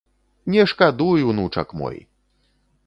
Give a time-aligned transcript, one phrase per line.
[0.53, 1.97] Не шкадуй, унучак мой!